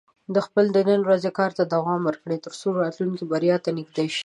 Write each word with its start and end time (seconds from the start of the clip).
خپل 0.45 0.65
د 0.75 0.77
نن 0.89 0.99
ورځې 1.07 1.29
کار 1.39 1.51
ته 1.57 1.63
پام 1.71 2.01
وکړه، 2.05 2.35
ترڅو 2.45 2.67
راتلونکې 2.83 3.25
بریا 3.31 3.57
ته 3.63 3.69
نږدې 3.77 4.05
شې. 4.15 4.19